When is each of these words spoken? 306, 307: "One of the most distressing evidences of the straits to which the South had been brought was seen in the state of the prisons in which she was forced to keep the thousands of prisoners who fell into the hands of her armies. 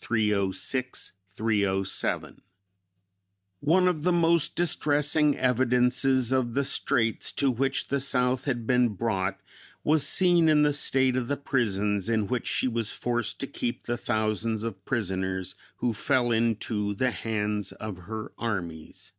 306, 0.00 1.10
307: 1.28 2.40
"One 3.58 3.88
of 3.88 4.02
the 4.04 4.12
most 4.12 4.54
distressing 4.54 5.36
evidences 5.36 6.30
of 6.30 6.54
the 6.54 6.62
straits 6.62 7.32
to 7.32 7.50
which 7.50 7.88
the 7.88 7.98
South 7.98 8.44
had 8.44 8.64
been 8.64 8.90
brought 8.90 9.40
was 9.82 10.06
seen 10.06 10.48
in 10.48 10.62
the 10.62 10.72
state 10.72 11.16
of 11.16 11.26
the 11.26 11.36
prisons 11.36 12.08
in 12.08 12.28
which 12.28 12.46
she 12.46 12.68
was 12.68 12.92
forced 12.92 13.40
to 13.40 13.48
keep 13.48 13.86
the 13.86 13.96
thousands 13.98 14.62
of 14.62 14.84
prisoners 14.84 15.56
who 15.78 15.92
fell 15.92 16.30
into 16.30 16.94
the 16.94 17.10
hands 17.10 17.72
of 17.72 17.98
her 18.04 18.30
armies. 18.38 19.12